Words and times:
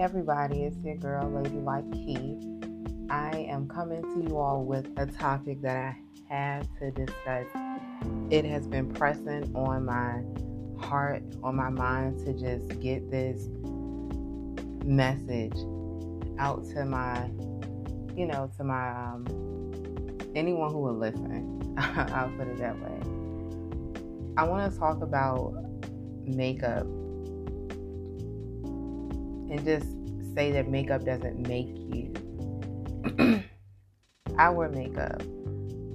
everybody, 0.00 0.62
it's 0.62 0.82
your 0.82 0.96
girl, 0.96 1.30
Lady 1.30 1.58
Like 1.58 1.90
Key. 1.92 2.38
I 3.10 3.46
am 3.50 3.68
coming 3.68 4.02
to 4.02 4.30
you 4.30 4.38
all 4.38 4.64
with 4.64 4.86
a 4.96 5.04
topic 5.04 5.60
that 5.60 5.76
I 5.76 5.96
had 6.26 6.66
to 6.78 6.90
discuss. 6.90 7.44
It 8.30 8.46
has 8.46 8.66
been 8.66 8.90
pressing 8.94 9.54
on 9.54 9.84
my 9.84 10.22
heart, 10.82 11.22
on 11.42 11.54
my 11.54 11.68
mind 11.68 12.18
to 12.20 12.32
just 12.32 12.80
get 12.80 13.10
this 13.10 13.48
message 14.86 15.58
out 16.38 16.64
to 16.70 16.86
my, 16.86 17.26
you 18.16 18.24
know, 18.24 18.50
to 18.56 18.64
my, 18.64 18.92
um, 18.92 19.26
anyone 20.34 20.72
who 20.72 20.78
will 20.78 20.96
listen. 20.96 21.74
I'll 21.78 22.30
put 22.38 22.48
it 22.48 22.56
that 22.56 22.80
way. 22.80 23.00
I 24.38 24.44
want 24.44 24.72
to 24.72 24.78
talk 24.78 25.02
about 25.02 25.52
makeup 26.24 26.86
and 29.50 29.64
just 29.64 29.86
say 30.34 30.52
that 30.52 30.68
makeup 30.68 31.04
doesn't 31.04 31.46
make 31.46 31.68
you. 31.68 32.12
I 34.38 34.48
wear 34.50 34.68
makeup. 34.68 35.22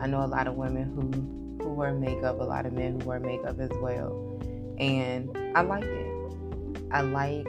I 0.01 0.07
know 0.07 0.23
a 0.23 0.27
lot 0.27 0.47
of 0.47 0.55
women 0.55 0.93
who 0.93 1.63
who 1.63 1.73
wear 1.73 1.93
makeup, 1.93 2.39
a 2.39 2.43
lot 2.43 2.65
of 2.65 2.73
men 2.73 2.99
who 2.99 3.07
wear 3.07 3.19
makeup 3.19 3.59
as 3.59 3.71
well. 3.81 4.39
And 4.77 5.35
I 5.55 5.61
like 5.61 5.85
it. 5.85 6.81
I 6.91 7.01
like 7.01 7.45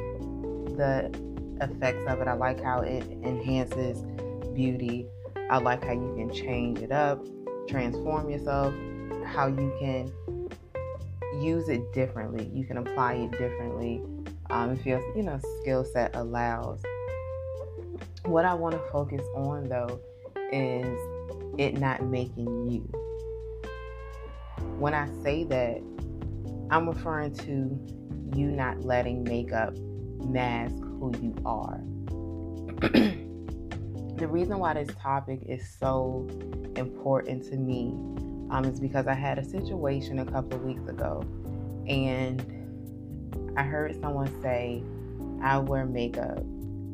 the 0.77 1.11
effects 1.61 2.05
of 2.09 2.21
it. 2.21 2.29
I 2.29 2.35
like 2.35 2.63
how 2.63 2.81
it 2.81 3.03
enhances 3.25 4.03
beauty. 4.55 5.07
I 5.51 5.59
like 5.59 5.85
how 5.85 5.93
you 5.93 6.15
can 6.17 6.33
change 6.33 6.79
it 6.79 6.93
up, 6.93 7.25
transform 7.69 8.31
yourself, 8.31 8.73
how 9.25 9.49
you 9.49 9.75
can 9.79 10.13
use 11.43 11.69
it 11.69 11.93
differently. 11.93 12.51
You 12.55 12.65
can 12.65 12.79
apply 12.79 13.15
it 13.15 13.33
differently 13.33 14.03
um, 14.51 14.71
if 14.71 14.87
your 14.87 15.01
you 15.17 15.23
know 15.23 15.41
skill 15.61 15.85
set 15.85 16.15
allows. 16.15 16.83
What 18.25 18.45
I 18.45 18.55
want 18.55 18.75
to 18.75 18.91
focus 18.91 19.25
on 19.35 19.69
though 19.69 20.01
is 20.53 20.99
it 21.59 21.79
not 21.79 22.05
making 22.05 22.71
you. 22.71 22.83
When 24.79 24.95
I 24.95 25.09
say 25.23 25.45
that, 25.45 25.81
I'm 26.71 26.89
referring 26.89 27.35
to 27.37 27.79
you 28.37 28.49
not 28.49 28.85
letting 28.85 29.25
makeup 29.25 29.77
mask 30.25 30.75
who 30.75 31.13
you 31.21 31.35
are. 31.45 31.81
the 34.17 34.27
reason 34.29 34.59
why 34.59 34.75
this 34.75 34.95
topic 35.01 35.41
is 35.47 35.67
so 35.79 36.27
important 36.77 37.45
to 37.45 37.57
me 37.57 37.95
um, 38.51 38.65
is 38.65 38.81
because 38.81 39.07
I 39.07 39.15
had 39.15 39.39
a 39.39 39.45
situation 39.45 40.19
a 40.19 40.25
couple 40.25 40.55
of 40.59 40.65
weeks 40.65 40.89
ago 40.89 41.23
and 41.89 42.56
I 43.57 43.63
heard 43.63 43.99
someone 44.01 44.31
say, 44.43 44.83
I 45.43 45.57
wear 45.59 45.87
makeup 45.87 46.39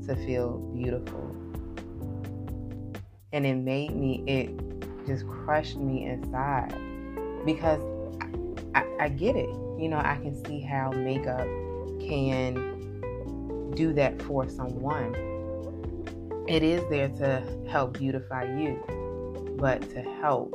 to 0.06 0.16
feel 0.24 0.58
beautiful. 0.74 1.34
And 3.32 3.44
it 3.44 3.56
made 3.56 3.96
me, 3.96 4.22
it 4.28 4.50
just 5.06 5.26
crushed 5.26 5.76
me 5.76 6.04
inside 6.06 6.72
because 7.44 7.80
I, 8.76 8.86
I, 9.00 9.08
get 9.08 9.34
it. 9.34 9.48
You 9.78 9.88
know, 9.88 9.98
I 9.98 10.16
can 10.22 10.44
see 10.44 10.60
how 10.60 10.92
makeup 10.92 11.48
can 12.00 13.72
do 13.74 13.92
that 13.94 14.22
for 14.22 14.48
someone. 14.48 15.16
It 16.46 16.62
is 16.62 16.88
there 16.90 17.08
to 17.08 17.42
help 17.68 17.98
beautify 17.98 18.44
you, 18.44 19.56
but 19.58 19.82
to 19.90 20.02
help. 20.20 20.54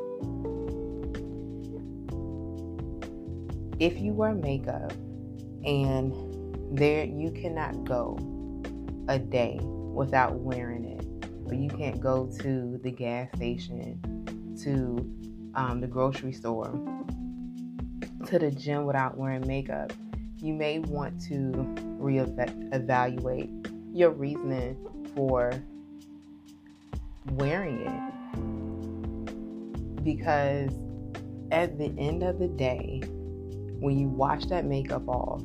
If 3.79 3.99
you 3.99 4.13
wear 4.13 4.33
makeup 4.33 4.93
and 5.67 6.15
there 6.71 7.03
you 7.03 7.29
cannot 7.29 7.83
go 7.83 8.17
a 9.09 9.19
day 9.19 9.59
without 9.61 10.33
wearing 10.35 10.85
it. 10.85 11.05
Or 11.45 11.53
you 11.53 11.69
can't 11.69 11.99
go 11.99 12.29
to 12.39 12.79
the 12.81 12.91
gas 12.91 13.29
station 13.35 13.99
to 14.63 15.13
um, 15.55 15.81
the 15.81 15.87
grocery 15.87 16.31
store 16.31 16.71
to 18.27 18.39
the 18.39 18.49
gym 18.51 18.85
without 18.85 19.17
wearing 19.17 19.45
makeup. 19.45 19.91
You 20.37 20.53
may 20.53 20.79
want 20.79 21.21
to 21.23 21.51
reevaluate 21.99 23.73
your 23.93 24.11
reasoning 24.11 24.77
for 25.15 25.51
wearing 27.31 27.81
it. 27.81 28.13
Because 30.03 30.71
at 31.51 31.77
the 31.77 31.93
end 31.97 32.23
of 32.23 32.39
the 32.39 32.47
day 32.47 33.01
when 33.79 33.97
you 33.97 34.07
wash 34.07 34.45
that 34.45 34.65
makeup 34.65 35.07
off 35.07 35.41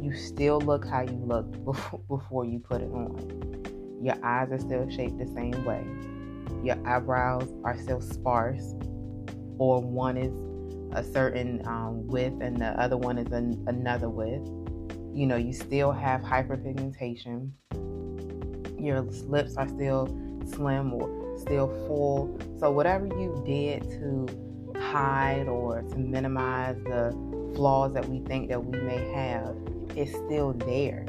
you 0.00 0.14
still 0.14 0.60
look 0.60 0.86
how 0.86 1.02
you 1.02 1.22
looked 1.26 1.56
before 2.08 2.44
you 2.44 2.58
put 2.58 2.80
it 2.80 2.90
on. 2.92 4.00
Your 4.02 4.16
eyes 4.24 4.50
are 4.50 4.58
still 4.58 4.88
shaped 4.88 5.18
the 5.18 5.26
same 5.26 5.64
way. 5.64 5.84
Your 6.64 6.76
eyebrows 6.86 7.48
are 7.64 7.76
still 7.78 8.00
sparse, 8.00 8.74
or 9.58 9.80
one 9.80 10.16
is 10.16 10.32
a 10.92 11.04
certain 11.04 11.66
um, 11.66 12.06
width 12.06 12.40
and 12.40 12.56
the 12.56 12.68
other 12.80 12.96
one 12.96 13.18
is 13.18 13.30
an, 13.32 13.62
another 13.66 14.08
width. 14.08 14.46
You 15.14 15.26
know, 15.26 15.36
you 15.36 15.52
still 15.52 15.92
have 15.92 16.22
hyperpigmentation. 16.22 17.50
Your 18.78 19.02
lips 19.02 19.56
are 19.56 19.68
still 19.68 20.06
slim 20.46 20.92
or 20.94 21.38
still 21.38 21.68
full. 21.86 22.38
So, 22.58 22.70
whatever 22.70 23.06
you 23.06 23.42
did 23.46 23.82
to 23.90 24.26
hide 24.78 25.46
or 25.46 25.82
to 25.82 25.96
minimize 25.96 26.76
the 26.84 27.12
flaws 27.54 27.92
that 27.94 28.08
we 28.08 28.20
think 28.20 28.48
that 28.48 28.64
we 28.64 28.78
may 28.80 29.12
have, 29.12 29.56
is 29.96 30.10
still 30.10 30.52
there. 30.52 31.04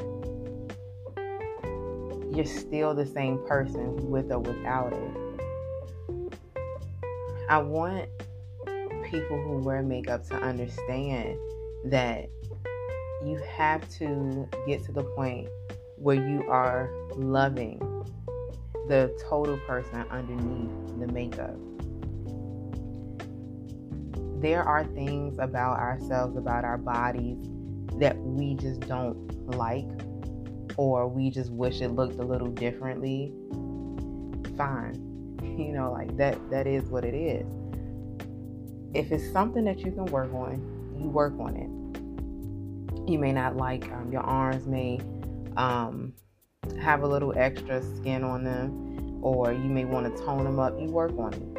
You're 2.34 2.44
still 2.44 2.94
the 2.94 3.06
same 3.06 3.38
person 3.46 4.10
with 4.10 4.32
or 4.32 4.38
without 4.38 4.92
it. 4.92 6.30
I 7.48 7.58
want 7.58 8.08
people 9.04 9.42
who 9.42 9.58
wear 9.58 9.82
makeup 9.82 10.26
to 10.28 10.36
understand 10.36 11.38
that 11.84 12.30
you 13.24 13.40
have 13.46 13.88
to 13.98 14.48
get 14.66 14.84
to 14.84 14.92
the 14.92 15.04
point 15.04 15.48
where 15.96 16.16
you 16.16 16.48
are 16.48 16.90
loving 17.14 17.78
the 18.88 19.14
total 19.28 19.58
person 19.58 20.04
underneath 20.10 20.98
the 20.98 21.06
makeup. 21.12 21.56
There 24.42 24.64
are 24.64 24.84
things 24.84 25.38
about 25.38 25.78
ourselves, 25.78 26.36
about 26.36 26.64
our 26.64 26.76
bodies, 26.76 27.38
that 28.00 28.18
we 28.18 28.54
just 28.54 28.80
don't 28.80 29.54
like 29.56 29.88
or 30.76 31.06
we 31.08 31.30
just 31.30 31.50
wish 31.50 31.80
it 31.80 31.90
looked 31.90 32.18
a 32.18 32.24
little 32.24 32.48
differently, 32.48 33.32
fine. 34.56 35.08
You 35.52 35.72
know, 35.72 35.92
like 35.92 36.16
that 36.16 36.38
that 36.50 36.66
is 36.66 36.84
what 36.84 37.04
it 37.04 37.14
is. 37.14 37.46
If 38.94 39.12
it's 39.12 39.30
something 39.32 39.64
that 39.66 39.80
you 39.80 39.92
can 39.92 40.06
work 40.06 40.32
on, 40.32 40.96
you 40.98 41.08
work 41.08 41.34
on 41.38 41.56
it. 41.56 43.10
You 43.10 43.18
may 43.18 43.32
not 43.32 43.56
like 43.56 43.84
um, 43.92 44.10
your 44.10 44.22
arms 44.22 44.66
may 44.66 44.98
um, 45.58 46.14
have 46.80 47.02
a 47.02 47.06
little 47.06 47.34
extra 47.36 47.82
skin 47.96 48.24
on 48.24 48.44
them, 48.44 49.20
or 49.22 49.52
you 49.52 49.68
may 49.68 49.84
want 49.84 50.16
to 50.16 50.22
tone 50.24 50.44
them 50.44 50.58
up. 50.58 50.80
You 50.80 50.86
work 50.86 51.12
on 51.18 51.34
it, 51.34 51.58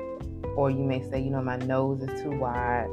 or 0.55 0.69
you 0.69 0.83
may 0.83 1.01
say, 1.09 1.19
you 1.19 1.29
know, 1.29 1.41
my 1.41 1.57
nose 1.57 2.01
is 2.01 2.21
too 2.21 2.31
wide 2.31 2.87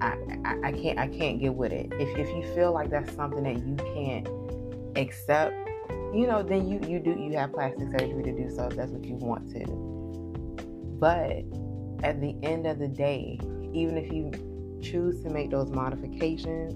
I, 0.00 0.16
I, 0.44 0.68
I 0.68 0.72
can't 0.72 0.98
I 0.98 1.08
can't 1.08 1.40
get 1.40 1.54
with 1.54 1.72
it. 1.72 1.92
If 1.92 2.16
if 2.16 2.28
you 2.28 2.54
feel 2.54 2.72
like 2.72 2.90
that's 2.90 3.12
something 3.14 3.42
that 3.42 3.66
you 3.66 3.74
can't 3.94 4.28
accept, 4.96 5.54
you 6.14 6.26
know, 6.26 6.42
then 6.42 6.68
you 6.68 6.80
you 6.88 7.00
do 7.00 7.10
you 7.10 7.36
have 7.36 7.52
plastic 7.52 7.88
surgery 7.90 8.22
to 8.22 8.32
do 8.32 8.50
so 8.54 8.66
if 8.66 8.76
that's 8.76 8.92
what 8.92 9.04
you 9.04 9.14
want 9.14 9.50
to. 9.52 9.64
But 11.00 11.44
at 12.04 12.20
the 12.20 12.36
end 12.42 12.66
of 12.66 12.78
the 12.78 12.88
day, 12.88 13.40
even 13.72 13.96
if 13.96 14.12
you 14.12 14.30
choose 14.80 15.22
to 15.22 15.30
make 15.30 15.50
those 15.50 15.70
modifications, 15.70 16.74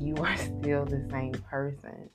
you 0.00 0.14
are 0.16 0.36
still 0.60 0.84
the 0.84 1.06
same 1.10 1.32
person. 1.50 2.10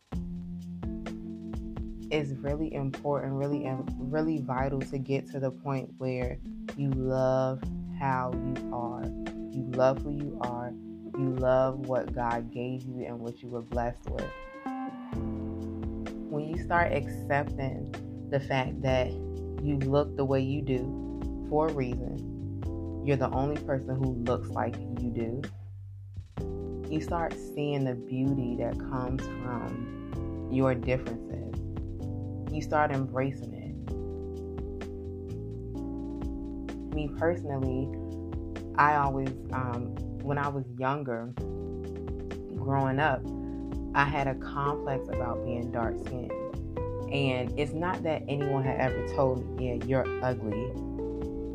It's 2.12 2.32
really 2.34 2.74
important, 2.74 3.32
really, 3.32 3.66
really 3.98 4.40
vital 4.40 4.82
to 4.82 4.98
get 4.98 5.32
to 5.32 5.40
the 5.40 5.50
point 5.50 5.94
where 5.98 6.38
you 6.76 6.90
love 6.90 7.62
how 7.98 8.34
you 8.34 8.70
are. 8.74 9.06
You 9.52 9.64
love 9.72 10.00
who 10.00 10.12
you 10.12 10.38
are. 10.42 10.74
You 11.18 11.36
love 11.38 11.88
what 11.88 12.14
God 12.14 12.52
gave 12.52 12.84
you 12.84 13.06
and 13.06 13.18
what 13.18 13.42
you 13.42 13.48
were 13.48 13.62
blessed 13.62 14.10
with. 14.10 14.28
When 16.30 16.54
you 16.54 16.62
start 16.62 16.92
accepting 16.92 17.96
the 18.30 18.42
fact 18.42 18.82
that 18.82 19.14
you 19.64 19.78
look 19.86 20.18
the 20.18 20.26
way 20.26 20.42
you 20.42 20.62
do 20.62 21.48
for 21.50 21.70
a 21.70 21.74
reason, 21.74 23.04
you're 23.06 23.16
the 23.16 23.30
only 23.30 23.56
person 23.64 23.96
who 23.96 24.16
looks 24.26 24.50
like 24.50 24.76
you 25.00 25.12
do. 25.12 25.42
You 26.90 27.00
start 27.00 27.34
seeing 27.56 27.86
the 27.86 27.96
beauty 27.96 28.58
that 28.60 28.78
comes 28.78 29.22
from 29.22 30.50
your 30.52 30.76
differences. 30.76 31.61
You 32.52 32.62
start 32.62 32.92
embracing 32.92 33.54
it 33.54 33.62
me 36.94 37.10
personally, 37.18 37.90
I 38.76 38.96
always, 38.96 39.30
um, 39.54 39.96
when 40.24 40.38
I 40.38 40.48
was 40.48 40.66
younger, 40.78 41.34
growing 42.56 43.00
up, 43.00 43.22
I 43.96 44.06
had 44.06 44.28
a 44.28 44.36
complex 44.36 45.08
about 45.10 45.44
being 45.44 45.72
dark 45.72 45.98
skinned. 46.06 46.32
And 47.12 47.60
it's 47.60 47.74
not 47.74 48.04
that 48.04 48.24
anyone 48.28 48.64
had 48.64 48.80
ever 48.80 49.08
told 49.16 49.46
me, 49.58 49.68
yeah, 49.68 49.86
you're 49.86 50.24
ugly. 50.24 50.72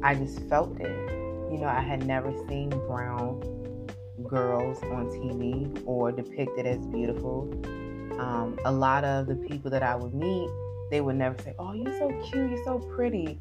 I 0.03 0.15
just 0.15 0.41
felt 0.49 0.79
it. 0.81 0.91
You 1.51 1.59
know, 1.59 1.69
I 1.69 1.81
had 1.81 2.07
never 2.07 2.33
seen 2.47 2.69
brown 2.71 3.41
girls 4.29 4.83
on 4.85 5.07
TV 5.09 5.83
or 5.87 6.13
depicted 6.13 6.67
as 6.67 6.79
beautiful. 6.87 7.49
Um, 8.19 8.59
a 8.65 8.73
lot 8.73 9.05
of 9.05 9.27
the 9.27 9.37
people 9.37 9.71
that 9.71 9.83
I 9.83 9.95
would 9.95 10.13
meet, 10.13 10.51
they 10.91 11.01
would 11.01 11.17
never 11.17 11.41
say, 11.43 11.55
Oh, 11.59 11.73
you're 11.73 11.99
so 11.99 12.09
cute, 12.25 12.51
you're 12.51 12.65
so 12.65 12.79
pretty. 12.79 13.39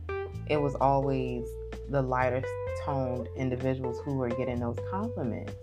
It 0.47 0.57
was 0.57 0.75
always 0.75 1.47
the 1.89 2.01
lighter 2.01 2.44
toned 2.83 3.30
individuals 3.36 4.00
who 4.03 4.15
were 4.15 4.30
getting 4.30 4.59
those 4.59 4.77
compliments. 4.89 5.53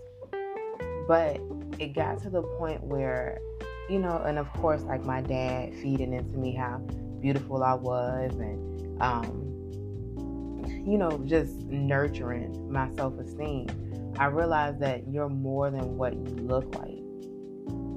But 1.07 1.39
it 1.79 1.93
got 1.93 2.21
to 2.23 2.29
the 2.29 2.41
point 2.41 2.83
where, 2.83 3.41
you 3.89 3.99
know, 3.99 4.23
and 4.25 4.39
of 4.39 4.51
course, 4.53 4.83
like 4.83 5.03
my 5.05 5.21
dad 5.21 5.73
feeding 5.75 6.13
into 6.13 6.37
me 6.37 6.55
how 6.55 6.77
beautiful 7.19 7.63
I 7.63 7.73
was 7.73 8.33
and, 8.35 9.01
um, 9.01 9.43
you 10.85 10.97
know, 10.97 11.21
just 11.25 11.59
nurturing 11.63 12.71
my 12.71 12.89
self 12.95 13.17
esteem. 13.19 13.67
I 14.17 14.25
realized 14.25 14.79
that 14.79 15.07
you're 15.07 15.29
more 15.29 15.71
than 15.71 15.97
what 15.97 16.13
you 16.13 16.35
look 16.35 16.75
like. 16.75 16.99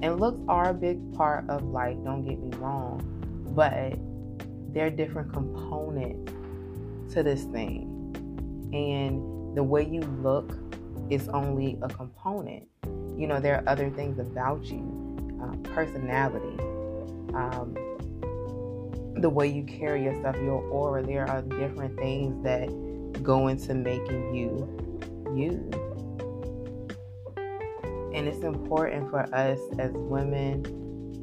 And 0.01 0.19
looks 0.19 0.39
are 0.47 0.69
a 0.69 0.73
big 0.73 1.13
part 1.13 1.49
of 1.49 1.63
life, 1.63 1.97
don't 2.03 2.23
get 2.23 2.39
me 2.39 2.55
wrong, 2.57 3.16
but 3.55 3.93
they're 4.73 4.89
different 4.89 5.33
components 5.33 6.31
to 7.13 7.23
this 7.23 7.43
thing. 7.45 7.93
And 8.73 9.55
the 9.55 9.63
way 9.63 9.85
you 9.85 10.01
look 10.01 10.57
is 11.09 11.29
only 11.29 11.77
a 11.81 11.87
component. 11.87 12.67
You 13.17 13.27
know, 13.27 13.39
there 13.39 13.55
are 13.55 13.63
other 13.67 13.89
things 13.89 14.19
about 14.19 14.65
you, 14.65 15.39
uh, 15.41 15.55
personality, 15.69 16.61
um, 17.33 17.75
the 19.19 19.29
way 19.29 19.47
you 19.47 19.63
carry 19.63 20.03
yourself, 20.03 20.35
your 20.35 20.61
aura. 20.69 21.01
There 21.01 21.27
are 21.27 21.41
different 21.41 21.97
things 21.97 22.43
that 22.43 22.67
go 23.23 23.47
into 23.47 23.73
making 23.73 24.35
you 24.35 24.77
you. 25.35 25.69
And 28.13 28.27
it's 28.27 28.43
important 28.43 29.09
for 29.09 29.21
us 29.33 29.59
as 29.77 29.91
women 29.93 30.65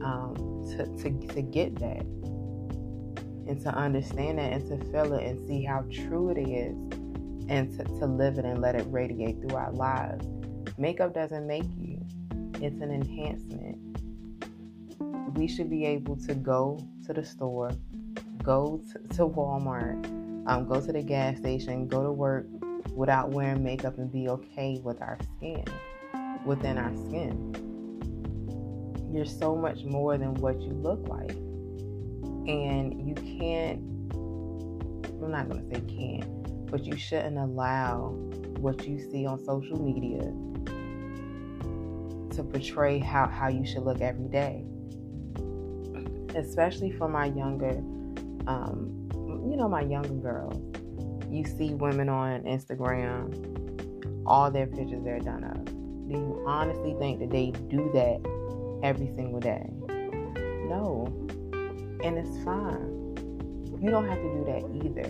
um, 0.03 0.54
to, 0.77 0.87
to, 1.03 1.27
to 1.29 1.43
get 1.43 1.75
that 1.79 2.05
and 3.47 3.61
to 3.63 3.69
understand 3.69 4.39
that 4.39 4.53
and 4.53 4.69
to 4.69 4.91
feel 4.91 5.13
it 5.15 5.25
and 5.25 5.47
see 5.47 5.63
how 5.63 5.85
true 5.93 6.31
it 6.31 6.39
is 6.39 6.75
and 7.49 7.77
to, 7.77 7.85
to 7.85 8.07
live 8.07 8.39
it 8.39 8.45
and 8.45 8.61
let 8.61 8.75
it 8.75 8.87
radiate 8.89 9.41
through 9.41 9.57
our 9.57 9.73
lives. 9.73 10.27
Makeup 10.79 11.15
doesn't 11.15 11.47
make 11.47 11.65
you, 11.79 12.01
it's 12.55 12.81
an 12.81 12.91
enhancement. 12.91 13.79
We 15.37 15.47
should 15.47 15.69
be 15.69 15.85
able 15.85 16.17
to 16.27 16.35
go 16.35 16.79
to 17.07 17.13
the 17.13 17.25
store, 17.25 17.73
go 18.43 18.81
to, 18.93 19.17
to 19.17 19.27
Walmart, 19.27 20.07
um, 20.47 20.67
go 20.67 20.81
to 20.81 20.93
the 20.93 21.03
gas 21.03 21.39
station, 21.39 21.87
go 21.87 22.03
to 22.03 22.13
work 22.13 22.47
without 22.95 23.31
wearing 23.31 23.63
makeup 23.63 23.99
and 23.99 24.11
be 24.11 24.29
okay 24.29 24.81
with 24.83 25.01
our 25.03 25.19
skin, 25.37 25.65
within 26.45 26.79
our 26.79 26.93
skin. 26.95 27.64
You're 29.15 29.25
so 29.25 29.55
much 29.55 29.85
more 29.85 30.19
than 30.19 30.35
what 30.35 30.61
you 30.61 30.73
look 30.73 31.07
like. 31.07 31.31
And 32.49 33.07
you 33.07 33.15
can't, 33.15 33.79
I'm 35.23 35.31
not 35.31 35.49
going 35.49 35.71
to 35.71 35.75
say 35.75 35.81
can't, 35.87 36.67
but 36.69 36.85
you 36.85 36.97
shouldn't 36.97 37.39
allow 37.39 38.09
what 38.59 38.85
you 38.85 38.99
see 38.99 39.25
on 39.25 39.39
social 39.45 39.81
media 39.81 40.21
to 42.35 42.43
portray 42.43 42.99
how, 42.99 43.29
how 43.29 43.47
you 43.47 43.65
should 43.65 43.85
look 43.85 44.01
every 44.01 44.29
day. 44.29 44.65
Especially 46.35 46.91
for 46.91 47.09
my 47.09 47.27
younger, 47.27 47.79
um, 48.49 49.09
you 49.49 49.57
know, 49.57 49.69
my 49.69 49.83
younger 49.83 50.15
girls. 50.15 50.61
You 51.31 51.45
see 51.45 51.75
women 51.75 52.09
on 52.09 52.43
Instagram, 52.43 54.25
all 54.27 54.51
their 54.51 54.67
pictures 54.67 55.05
they're 55.05 55.21
done 55.21 55.45
of. 55.45 55.65
Do 56.09 56.19
you 56.19 56.45
honestly 56.49 56.97
think 56.99 57.21
that 57.21 57.31
they 57.31 57.53
do 57.69 57.91
that 57.95 58.34
every 58.85 59.11
single 59.15 59.41
day? 59.41 59.67
No. 60.69 61.09
And 62.05 62.19
it's 62.19 62.45
fine. 62.45 63.17
You 63.81 63.91
don't 63.91 64.07
have 64.07 64.19
to 64.19 64.31
do 64.35 64.45
that 64.45 64.63
either. 64.85 65.09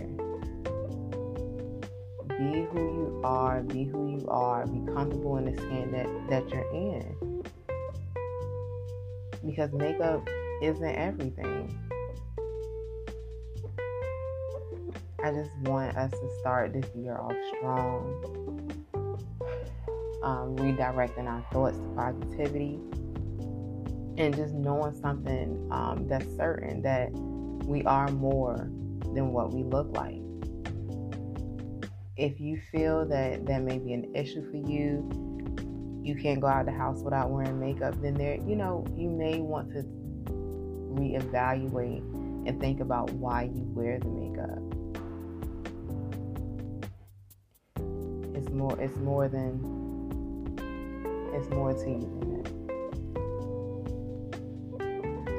Be 2.37 2.65
who 2.71 2.79
you 2.79 3.21
are, 3.23 3.61
be 3.63 3.83
who 3.83 4.17
you 4.17 4.25
are, 4.29 4.65
be 4.65 4.79
comfortable 4.93 5.37
in 5.37 5.45
the 5.53 5.57
skin 5.61 5.91
that, 5.91 6.07
that 6.29 6.49
you're 6.49 6.71
in. 6.71 7.43
Because 9.45 9.71
makeup 9.73 10.27
isn't 10.61 10.95
everything. 10.95 11.77
I 15.23 15.31
just 15.31 15.51
want 15.63 15.97
us 15.97 16.11
to 16.11 16.29
start 16.39 16.71
this 16.71 16.85
year 16.95 17.17
off 17.17 17.33
strong, 17.57 18.85
um, 20.23 20.55
redirecting 20.55 21.27
our 21.27 21.45
thoughts 21.51 21.77
to 21.77 21.87
positivity, 21.95 22.79
and 24.17 24.35
just 24.35 24.53
knowing 24.53 24.93
something 25.01 25.67
um, 25.71 26.07
that's 26.07 26.25
certain 26.37 26.81
that 26.81 27.11
we 27.65 27.83
are 27.83 28.09
more 28.09 28.69
than 29.13 29.31
what 29.31 29.53
we 29.53 29.63
look 29.63 29.95
like. 29.95 30.21
If 32.17 32.39
you 32.39 32.59
feel 32.71 33.05
that 33.07 33.45
that 33.45 33.61
may 33.61 33.77
be 33.77 33.93
an 33.93 34.15
issue 34.15 34.49
for 34.49 34.57
you, 34.57 35.09
you 36.03 36.15
can't 36.15 36.39
go 36.39 36.47
out 36.47 36.65
the 36.65 36.71
house 36.71 37.01
without 37.01 37.29
wearing 37.31 37.59
makeup, 37.59 37.99
then 38.01 38.13
there, 38.13 38.35
you 38.35 38.55
know, 38.55 38.85
you 38.95 39.09
may 39.09 39.39
want 39.39 39.71
to 39.71 39.83
reevaluate 40.93 42.03
and 42.47 42.59
think 42.61 42.79
about 42.79 43.11
why 43.13 43.43
you 43.43 43.63
wear 43.73 43.99
the 43.99 44.07
makeup. 44.07 44.59
It's 48.35 48.49
more 48.49 48.79
it's 48.79 48.97
more 48.97 49.27
than 49.27 49.59
it's 51.33 51.49
more 51.49 51.73
to 51.73 51.89
you 51.89 51.99
than 52.19 52.43
that. 52.43 52.54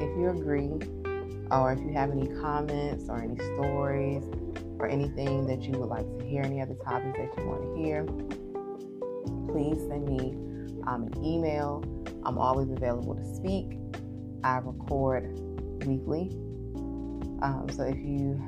If 0.01 0.17
you 0.17 0.31
agree, 0.31 0.71
or 1.51 1.73
if 1.73 1.81
you 1.81 1.93
have 1.93 2.11
any 2.11 2.29
comments 2.41 3.09
or 3.09 3.23
any 3.23 3.37
stories 3.37 4.25
or 4.79 4.89
anything 4.89 5.47
that 5.47 5.63
you 5.63 5.79
would 5.79 5.89
like 5.89 6.07
to 6.19 6.25
hear, 6.25 6.43
any 6.43 6.61
other 6.61 6.75
topics 6.75 7.19
that 7.19 7.33
you 7.39 7.49
want 7.49 7.63
to 7.63 7.83
hear, 7.83 8.05
please 9.53 9.79
send 9.89 10.07
me 10.07 10.33
um, 10.87 11.05
an 11.05 11.25
email. 11.25 11.83
I'm 12.25 12.39
always 12.39 12.71
available 12.71 13.15
to 13.15 13.35
speak. 13.35 13.79
I 14.45 14.59
record 14.59 15.39
weekly. 15.87 16.31
Um, 17.43 17.67
so 17.73 17.85
if 17.85 17.97
you 17.97 18.41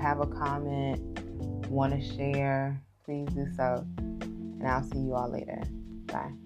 have 0.00 0.20
a 0.20 0.26
comment, 0.26 1.00
want 1.68 1.92
to 1.92 2.16
share, 2.16 2.80
please 3.04 3.28
do 3.30 3.46
so. 3.56 3.86
And 3.98 4.66
I'll 4.66 4.82
see 4.82 4.98
you 4.98 5.14
all 5.14 5.30
later. 5.30 5.62
Bye. 6.06 6.45